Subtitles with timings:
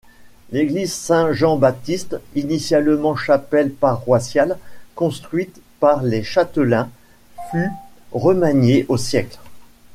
[0.49, 4.57] L'église Saint-Jean-Baptiste, initialement chapelle paroissiale
[4.95, 6.89] construite par les châtelains,
[7.51, 7.69] fut
[8.11, 9.37] remaniée au siècle.